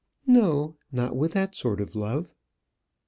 [0.25, 2.33] "No; not with that sort of love."